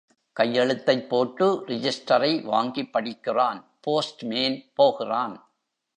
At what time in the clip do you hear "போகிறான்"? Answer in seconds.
4.73-5.51